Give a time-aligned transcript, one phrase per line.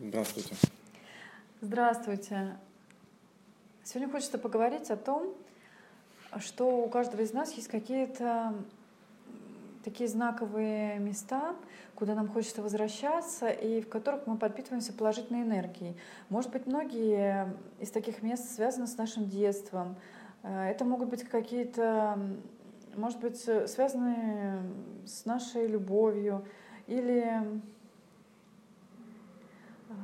[0.00, 0.54] Здравствуйте.
[1.60, 2.56] Здравствуйте.
[3.82, 5.34] Сегодня хочется поговорить о том,
[6.36, 8.54] что у каждого из нас есть какие-то
[9.82, 11.56] такие знаковые места,
[11.96, 15.96] куда нам хочется возвращаться и в которых мы подпитываемся положительной энергией.
[16.28, 19.96] Может быть, многие из таких мест связаны с нашим детством.
[20.44, 22.20] Э, это могут быть какие-то,
[22.94, 24.60] может быть, связаны
[25.04, 26.46] с нашей любовью
[26.86, 27.42] или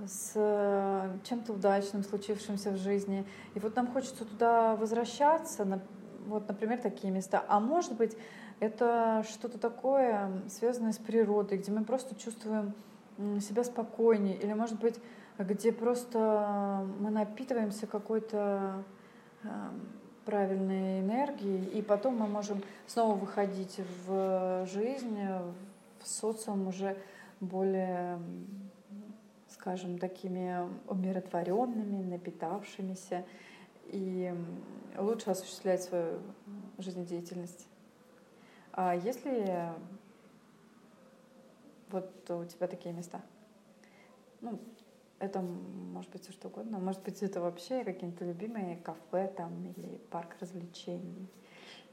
[0.07, 3.27] с э, чем-то удачным, случившимся в жизни.
[3.55, 5.81] И вот нам хочется туда возвращаться,
[6.27, 7.45] вот, например, такие места.
[7.49, 8.17] А может быть,
[8.61, 12.73] это что-то такое, связанное с природой, где мы просто чувствуем
[13.41, 14.99] себя спокойнее, или, может быть,
[15.39, 18.85] где просто мы напитываемся какой-то
[19.43, 19.49] э,
[20.25, 25.19] правильной энергией, и потом мы можем снова выходить в жизнь,
[26.01, 26.97] в социум уже
[27.41, 28.19] более
[29.65, 33.25] скажем, такими умиротворенными, напитавшимися
[33.87, 34.35] и
[34.99, 36.21] лучше осуществлять свою
[36.77, 37.67] жизнедеятельность.
[38.73, 39.71] А если
[41.89, 43.23] вот у тебя такие места?
[44.43, 44.61] Ну,
[45.19, 46.79] это может быть все что угодно.
[46.79, 51.27] Может быть, это вообще какие-то любимые кафе там или парк развлечений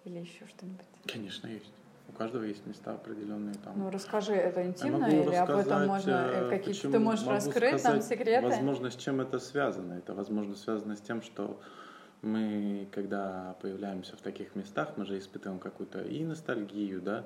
[0.04, 0.86] или еще что-нибудь.
[1.06, 1.72] Конечно, есть.
[2.10, 3.74] У каждого есть места определенные там.
[3.78, 8.48] Ну расскажи, это интимно или об этом можно э, какие-то ты можешь раскрыть нам секреты?
[8.48, 9.94] Возможно, с чем это связано.
[9.94, 11.60] Это, возможно, связано с тем, что
[12.22, 17.26] мы, когда появляемся в таких местах, мы же испытываем какую-то и ностальгию, да,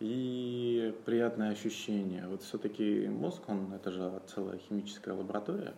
[0.00, 2.26] и приятное ощущение.
[2.28, 5.74] Вот все-таки мозг, он это же целая химическая лаборатория,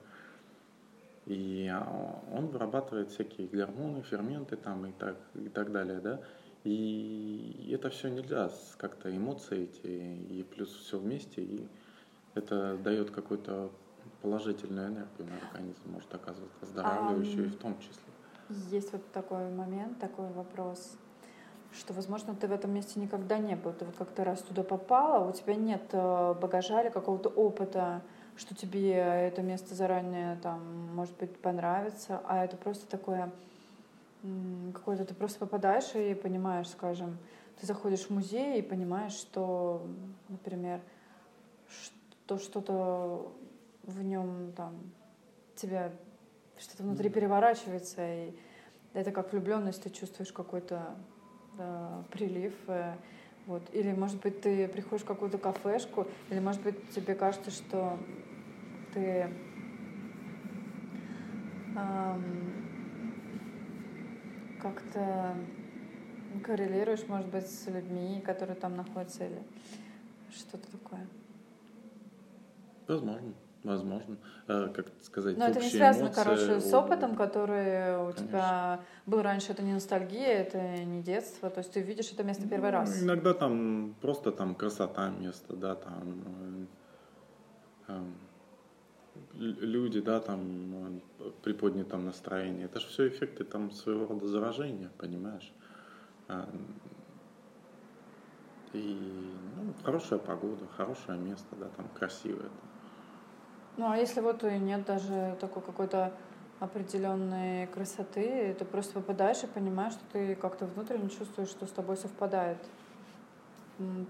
[1.26, 6.20] и а, он вырабатывает всякие гормоны, ферменты там и так, и так далее, да.
[6.66, 11.68] И это все нельзя, как-то эмоции эти, и плюс все вместе, и
[12.34, 13.70] это дает какую-то
[14.20, 18.02] положительную энергию на организм, может оказывать оздоравливающую а, и в том числе.
[18.76, 20.98] Есть вот такой момент, такой вопрос,
[21.72, 25.28] что, возможно, ты в этом месте никогда не был, ты вот как-то раз туда попала,
[25.28, 28.02] у тебя нет э, багажа или какого-то опыта,
[28.36, 30.60] что тебе это место заранее там,
[30.96, 33.30] может быть, понравится, а это просто такое
[34.72, 37.18] какой-то ты просто попадаешь и понимаешь, скажем,
[37.60, 39.86] ты заходишь в музей и понимаешь, что,
[40.28, 40.80] например,
[41.68, 43.32] что что-то
[43.84, 44.74] в нем там
[45.54, 45.92] тебя
[46.58, 48.34] что-то внутри переворачивается, и
[48.94, 50.94] это как влюбленность, ты чувствуешь какой-то
[51.56, 52.54] да, прилив.
[52.66, 52.94] Э,
[53.46, 53.62] вот.
[53.72, 57.98] Или, может быть, ты приходишь в какую-то кафешку, или, может быть, тебе кажется, что
[58.92, 59.30] ты
[61.76, 62.65] эм,
[64.72, 65.36] как-то
[66.44, 69.42] коррелируешь, может быть, с людьми, которые там находятся, или
[70.30, 71.06] что-то такое?
[72.86, 73.34] Возможно.
[73.64, 74.16] Возможно.
[74.46, 78.26] А, как сказать, Но это не связано, эмоции, короче, с опытом, который у Конечно.
[78.28, 79.50] тебя был раньше.
[79.50, 81.50] Это не ностальгия, это не детство.
[81.50, 83.02] То есть ты видишь это место первый ну, раз.
[83.02, 86.68] Иногда там просто там красота места, да, там
[87.88, 88.04] э,
[89.34, 91.00] люди, да, там
[91.42, 92.64] при поднятом настроении.
[92.64, 95.52] Это же все эффекты там своего рода заражения, понимаешь?
[96.28, 96.48] А,
[98.72, 102.50] и ну, хорошая погода, хорошее место, да, там красивое.
[103.76, 106.12] Ну а если вот и нет даже такой какой-то
[106.60, 111.96] определенной красоты, ты просто попадаешь и понимаешь, что ты как-то внутренне чувствуешь, что с тобой
[111.96, 112.58] совпадает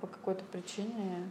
[0.00, 1.30] по какой-то причине.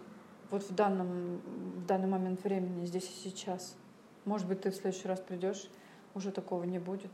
[0.55, 1.41] Вот в данном,
[1.83, 3.75] в данный момент времени, здесь и сейчас.
[4.23, 5.67] Может быть, ты в следующий раз придешь,
[6.13, 7.11] уже такого не будет.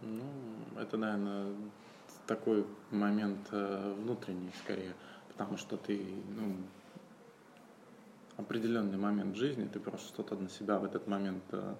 [0.00, 0.24] Ну,
[0.80, 1.52] это, наверное,
[2.26, 4.94] такой момент э, внутренний скорее,
[5.28, 6.00] потому что ты,
[6.34, 6.56] ну,
[8.38, 11.74] определенный момент жизни, ты просто что-то на себя в этот момент э,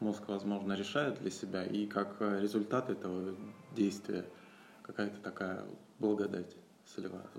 [0.00, 3.34] мозг, возможно, решает для себя, и как результат этого
[3.74, 4.26] действия
[4.82, 5.64] какая-то такая
[5.98, 6.54] благодать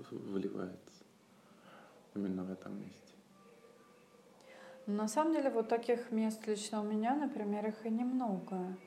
[0.10, 1.05] выливается
[2.16, 3.14] именно в этом месте.
[4.88, 8.78] На самом деле вот таких мест лично у меня, например, их и немного.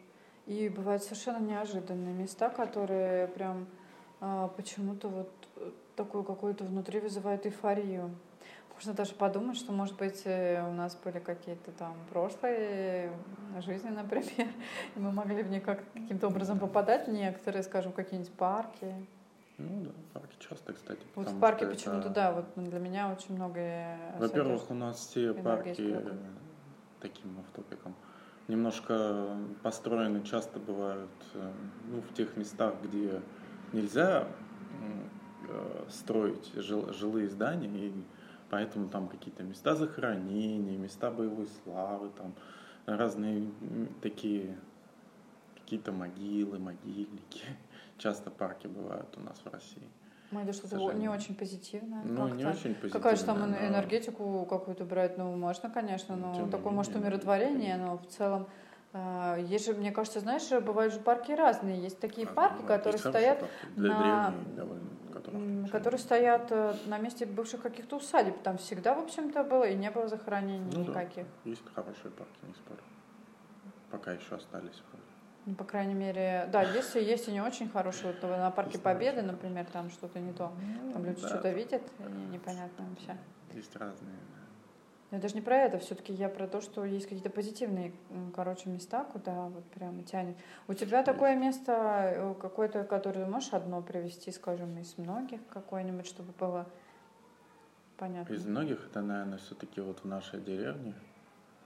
[0.46, 3.66] И бывают совершенно неожиданные места, которые прям
[4.20, 5.30] а, почему-то вот
[5.96, 8.14] такую какую-то внутри вызывают эйфорию.
[8.72, 13.10] Можно даже подумать, что, может быть, э, у нас были какие-то там прошлые
[13.58, 14.48] жизни, например,
[14.94, 18.94] и мы могли в них как, каким-то образом попадать в некоторые, скажем, какие-нибудь парки.
[19.58, 21.00] Ну да, парки часто, кстати.
[21.14, 22.10] Вот в парке почему-то, это...
[22.10, 23.96] да, вот для меня очень много...
[24.18, 26.00] Во-первых, у нас все парки
[27.00, 27.94] таким автопиком
[28.48, 31.52] немножко построены, часто бывают э,
[31.88, 33.20] ну, в тех местах, где
[33.72, 34.26] нельзя
[35.48, 37.92] э, строить жил, жилые здания, и
[38.50, 42.34] Поэтому там какие-то места захоронения, места боевой славы, там
[42.86, 43.50] разные
[44.00, 44.58] такие
[45.54, 47.44] какие-то могилы, могильники.
[47.98, 49.88] Часто парки бывают у нас в России.
[50.30, 52.02] Мы это что-то не очень позитивное.
[52.04, 52.90] Ну, не очень позитивное.
[52.90, 53.56] Какая же там но...
[53.56, 55.16] энергетику какую-то брать?
[55.16, 58.46] Ну, можно, конечно, но Тем такое, может, умиротворение, но в целом
[58.92, 61.80] а, есть же, мне кажется, знаешь, бывают же парки разные.
[61.80, 63.42] Есть такие а, парки, ну, которые стоят
[63.76, 64.34] на...
[64.34, 68.40] Древние, которые стоят э, на месте бывших каких-то усадеб.
[68.42, 71.24] Там всегда, в общем-то, было и не было захоронений ну, никаких.
[71.24, 71.50] Да.
[71.50, 72.80] Есть хорошие парки, не спорю.
[73.90, 74.82] Пока еще остались.
[75.48, 79.22] Ну, по крайней мере, да, если есть и не очень хорошие, то на Парке Победы,
[79.22, 80.52] например, там что-то не то.
[80.84, 81.28] Ну, там люди да.
[81.28, 83.16] что-то видят, и непонятно вообще.
[83.54, 84.12] Есть разные,
[85.10, 87.94] я даже не про это, все-таки я про то, что есть какие-то позитивные,
[88.36, 90.36] короче, места, куда вот прямо тянет.
[90.66, 91.72] У тебя такое место
[92.14, 96.66] э, какое-то, которое можешь одно привести, скажем, из многих какое-нибудь, чтобы было
[97.96, 98.34] понятно?
[98.34, 100.92] Из многих это, наверное, все-таки вот в нашей деревне.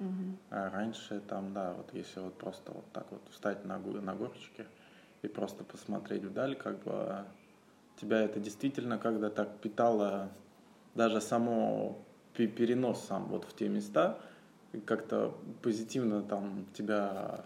[0.02, 0.36] Угу.
[0.50, 4.66] А раньше там, да, вот если вот просто вот так вот встать на, на горочке
[5.22, 7.24] и просто посмотреть вдаль, как бы
[7.96, 10.28] тебя это действительно когда так питало
[10.94, 11.98] даже само
[12.34, 14.18] перенос сам вот в те места,
[14.86, 17.44] как-то позитивно там тебя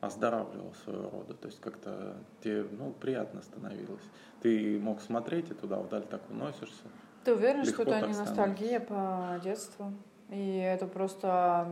[0.00, 4.04] оздоравливал своего рода, то есть как-то тебе ну, приятно становилось.
[4.40, 6.84] Ты мог смотреть и туда вдаль так уносишься.
[7.24, 9.92] Ты уверен, что это не ностальгия по детству?
[10.30, 11.68] И это просто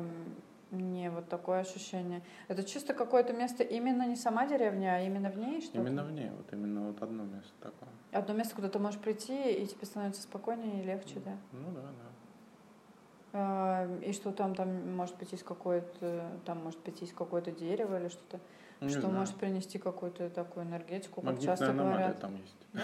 [0.70, 2.22] не вот такое ощущение.
[2.48, 5.78] Это чисто какое-то место, именно не сама деревня, а именно в ней что-то?
[5.78, 7.88] Именно в ней, вот именно вот одно место такое.
[8.12, 11.36] Одно место, куда ты можешь прийти, и тебе становится спокойнее и легче, да?
[11.52, 12.14] Ну да, да.
[13.36, 17.98] А, и что там, там может быть есть какое-то, там может быть есть какое-то дерево
[18.00, 18.38] или что-то,
[18.80, 19.16] не что знаю.
[19.16, 22.20] может принести какую-то такую энергетику, как часто говорят.
[22.20, 22.56] там есть.
[22.72, 22.82] Да?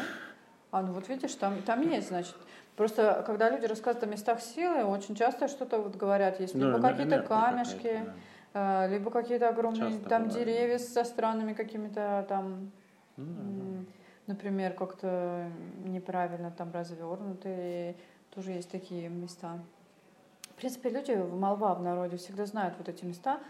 [0.71, 2.37] А, ну вот видишь, там, там есть, значит.
[2.77, 7.23] Просто когда люди рассказывают о местах силы, очень часто что-то вот говорят, есть либо какие-то
[7.23, 8.05] камешки,
[8.55, 8.87] да.
[8.87, 10.45] либо какие-то огромные часто там бывает.
[10.45, 12.71] деревья со странными какими-то там,
[13.17, 13.93] ну, да,
[14.29, 15.51] например, как-то
[15.85, 17.97] неправильно там развернутые.
[18.35, 19.59] Тоже есть такие места.
[20.53, 23.41] В принципе, люди в молва в народе всегда знают вот эти места,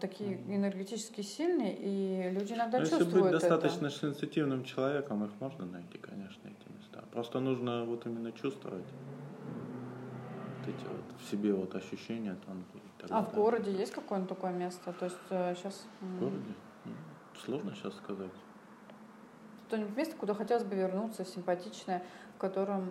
[0.00, 0.56] такие mm-hmm.
[0.56, 3.96] энергетически сильные, и люди иногда Но ну, чувствуют Если быть достаточно это.
[3.96, 7.04] сенситивным человеком, их можно найти, конечно, эти места.
[7.12, 8.86] Просто нужно вот именно чувствовать
[10.58, 12.64] вот эти вот в себе вот ощущения там.
[13.10, 14.92] а в городе есть какое-нибудь такое место?
[14.92, 15.86] То есть сейчас...
[16.00, 16.54] Э, в городе?
[16.84, 16.92] Ну,
[17.44, 18.32] сложно сейчас сказать.
[19.66, 22.02] Что-нибудь место, куда хотелось бы вернуться, симпатичное,
[22.36, 22.90] в котором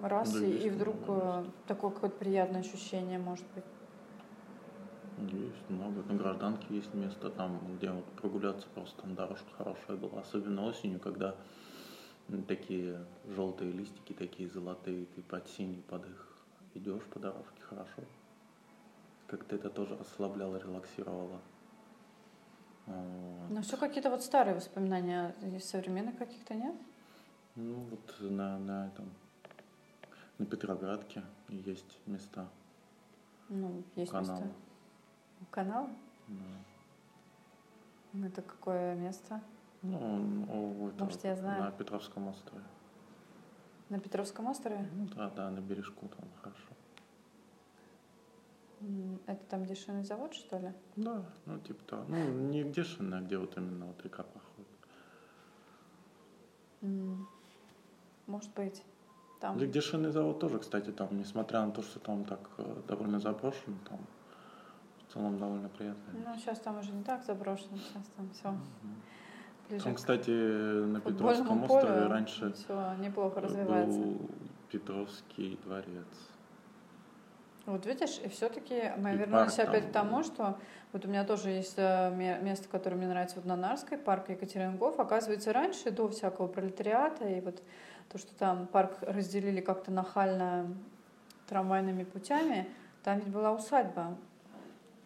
[0.00, 3.64] раз да, и, и вдруг э, такое какое-то приятное ощущение может быть.
[5.32, 6.02] Есть много.
[6.02, 10.20] На гражданке есть место там, где вот прогуляться просто там дорожка хорошая была.
[10.20, 11.34] Особенно осенью, когда
[12.48, 16.34] такие желтые листики, такие золотые, ты под синий под их
[16.74, 18.02] идешь по дорожке хорошо.
[19.26, 21.40] Как-то это тоже расслабляло, релаксировало.
[22.86, 23.50] Вот.
[23.50, 26.74] Но все какие-то вот старые воспоминания, из современных каких-то нет?
[27.56, 29.10] Ну вот на, на этом,
[30.38, 32.48] на Петроградке есть места.
[33.48, 34.36] Ну, есть канал.
[34.36, 34.52] места.
[35.50, 35.88] Канал?
[36.28, 38.26] Да.
[38.26, 39.40] Это какое место?
[39.82, 41.64] Ну, это, Может, я знаю.
[41.64, 42.64] на Петровском острове.
[43.90, 44.88] На Петровском острове?
[44.94, 46.68] Ну, да, да, на бережку там хорошо.
[49.26, 50.72] Это там, где шинный завод, что ли?
[50.96, 52.04] Да, ну типа того.
[52.08, 54.68] Ну, не где шинный, а где вот именно вот река проходит.
[58.26, 58.82] Может быть.
[59.40, 59.58] Там.
[59.58, 63.20] Да где шинный завод тоже, кстати, там, несмотря на то, что там так э, довольно
[63.20, 63.98] заброшено, там
[65.14, 66.02] целом довольно приятно.
[66.12, 68.48] Ну, сейчас там уже не так заброшено, сейчас там все.
[68.48, 68.58] Угу.
[69.68, 73.98] Ближе Там, кстати, на Петровском острове раньше все неплохо развивается.
[73.98, 74.20] был
[74.70, 76.06] Петровский дворец.
[77.66, 80.58] Вот видишь, и все-таки мы и вернулись опять к тому, что
[80.92, 85.00] вот у меня тоже есть э, место, которое мне нравится, вот на Нарской, парк Екатерингов.
[85.00, 87.62] Оказывается, раньше, до всякого пролетариата, и вот
[88.10, 90.76] то, что там парк разделили как-то нахально
[91.48, 92.68] трамвайными путями,
[93.02, 94.14] там ведь была усадьба.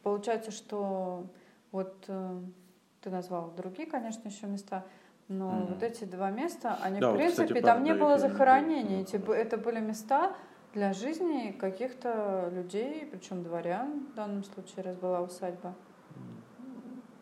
[0.02, 1.26] Получается, что
[1.72, 2.40] вот э,
[3.00, 4.84] ты назвал другие, конечно, еще места,
[5.28, 5.66] но mm-hmm.
[5.68, 9.04] вот эти два места, они, да, в принципе, вот, кстати, там не было захоронений.
[9.04, 10.34] Типа, это были места
[10.72, 15.74] для жизни каких-то людей, причем дворян в данном случае, раз была усадьба.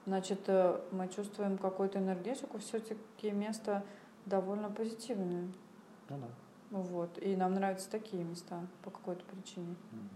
[0.06, 3.82] Значит, э, мы чувствуем какую-то энергетику, все-таки место
[4.24, 5.48] довольно позитивное.
[6.08, 6.26] Ну да.
[6.70, 7.20] Вот.
[7.20, 9.74] И нам нравятся такие места по какой-то причине.
[9.92, 10.08] Mm.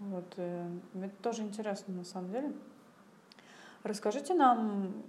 [0.00, 0.38] Вот.
[0.38, 2.52] Это тоже интересно на самом деле.
[3.82, 5.02] Расскажите нам,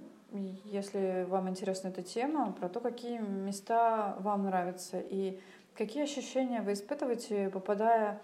[0.66, 5.40] если вам интересна эта тема, про то, какие места вам нравятся и
[5.78, 8.20] Какие ощущения вы испытываете, попадая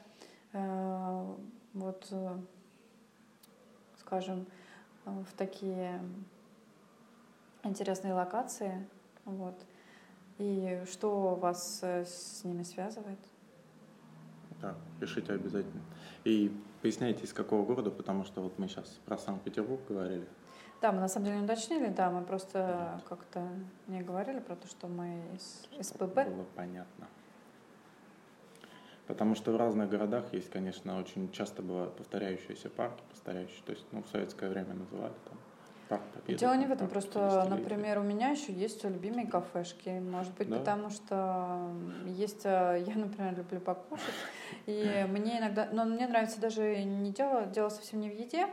[0.54, 1.36] э,
[1.76, 2.38] вот, э,
[4.00, 4.48] скажем,
[5.06, 6.02] в такие
[7.62, 8.90] интересные локации,
[9.26, 9.54] вот,
[10.40, 13.20] и что вас э, с ними связывает?
[14.64, 15.82] Да, пишите обязательно.
[16.24, 16.50] И
[16.82, 20.26] поясняйте, из какого города, потому что вот мы сейчас про Санкт-Петербург говорили.
[20.82, 23.04] Да, мы на самом деле не уточнили, да, мы просто вот.
[23.10, 23.46] как-то
[23.88, 26.16] не говорили про то, что мы из СПБ.
[26.16, 27.08] Было понятно.
[29.06, 33.86] Потому что в разных городах есть, конечно, очень часто бывают повторяющиеся парки, повторяющие, то есть,
[33.92, 35.38] ну, в советское время называли там
[35.90, 36.40] Победы.
[36.40, 40.58] Дело не в этом, просто, например, у меня еще есть любимые кафешки, может быть, да?
[40.58, 41.72] потому что
[42.06, 44.14] есть, э, я, например, люблю покушать,
[44.66, 48.48] и мне иногда, но мне нравится даже не дело, дело совсем не в еде,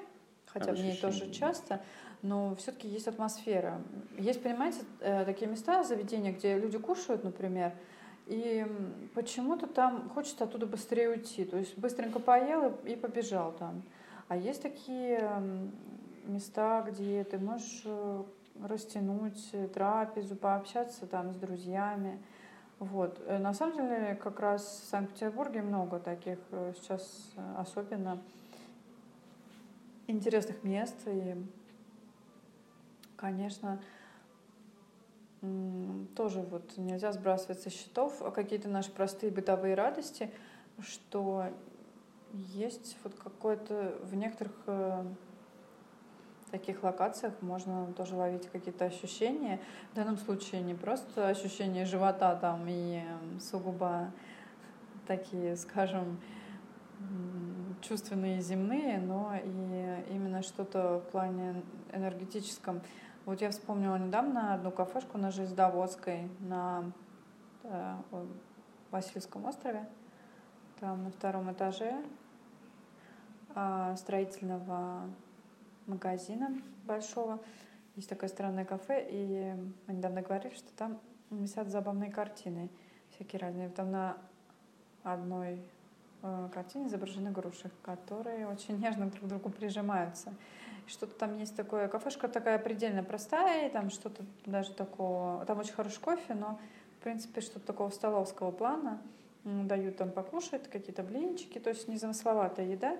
[0.46, 1.80] хотя в ней тоже часто,
[2.22, 3.80] но все-таки есть атмосфера.
[4.18, 7.72] Есть, понимаете, э, такие места, заведения, где люди кушают, например,
[8.26, 8.64] и
[9.14, 11.44] почему-то там хочется оттуда быстрее уйти.
[11.44, 13.82] То есть быстренько поел и побежал там.
[14.28, 15.42] А есть такие
[16.24, 18.24] места, где ты можешь э,
[18.62, 22.22] растянуть трапезу, пообщаться там с друзьями.
[22.78, 23.20] Вот.
[23.26, 26.38] Э, на самом деле, как раз в Санкт-Петербурге много таких
[26.76, 28.20] сейчас особенно
[30.06, 30.96] интересных мест.
[31.06, 31.36] И
[33.20, 33.80] конечно,
[36.16, 40.30] тоже вот нельзя сбрасывать со счетов какие-то наши простые бытовые радости,
[40.80, 41.46] что
[42.32, 44.54] есть вот какое-то в некоторых
[46.50, 49.60] таких локациях можно тоже ловить какие-то ощущения.
[49.92, 53.02] В данном случае не просто ощущение живота там и
[53.40, 54.12] сугубо
[55.06, 56.20] такие, скажем,
[57.80, 62.80] чувственные земные, но и именно что-то в плане энергетическом.
[63.24, 66.92] Вот я вспомнила недавно одну кафешку на Жиздоводской на
[67.64, 67.96] э,
[68.90, 69.88] Васильском острове.
[70.80, 72.02] Там на втором этаже
[73.54, 75.02] э, строительного
[75.90, 77.40] магазина большого.
[77.96, 79.54] Есть такое странное кафе, и
[79.86, 82.70] мы недавно говорили, что там висят забавные картины
[83.10, 83.68] всякие разные.
[83.68, 84.16] Там на
[85.02, 85.60] одной
[86.22, 90.32] э, картине изображены груши, которые очень нежно друг к другу прижимаются
[90.90, 96.00] что-то там есть такое, кафешка такая предельно простая, там что-то даже такого, там очень хороший
[96.00, 96.58] кофе, но
[96.98, 99.00] в принципе что-то такого столовского плана,
[99.44, 102.96] дают там покушать, какие-то блинчики, то есть незамысловатая еда,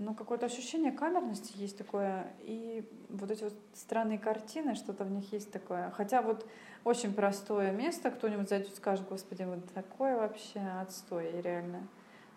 [0.00, 5.30] но какое-то ощущение камерности есть такое, и вот эти вот странные картины, что-то в них
[5.30, 5.90] есть такое.
[5.90, 6.48] Хотя вот
[6.84, 11.86] очень простое место, кто-нибудь зайдет и скажет, господи, вот такое вообще отстой, реально.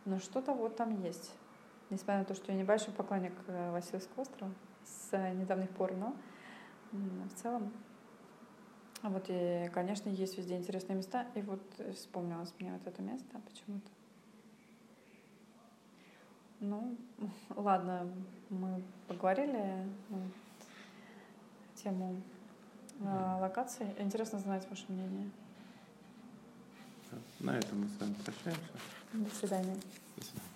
[0.03, 1.31] Но что-то вот там есть.
[1.89, 4.51] Несмотря на то, что я небольшой поклонник э, Васильевского острова
[4.83, 6.13] с недавних пор, но
[6.91, 7.71] в целом
[9.03, 11.27] вот и, конечно, есть везде интересные места.
[11.33, 11.61] И вот
[11.93, 14.02] вспомнилось мне вот это место почему-то.
[16.65, 16.95] Ну,
[17.57, 18.09] ладно,
[18.49, 20.21] мы поговорили ну,
[21.75, 22.21] тему
[23.01, 23.93] э, локации.
[23.99, 25.29] Интересно знать ваше мнение.
[27.41, 28.61] На этом мы с вами прощаемся.
[29.11, 29.75] До свидания.
[30.15, 30.52] До свидания.